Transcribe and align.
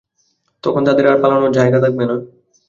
তখন 0.63 0.81
তাদের 0.87 1.05
আর 1.07 1.17
পালানোর 1.21 1.51
জায়গা 1.51 1.79
থাকবে 1.83 2.03
না। 2.05 2.15